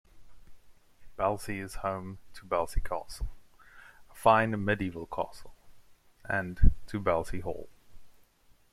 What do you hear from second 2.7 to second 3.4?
Castle,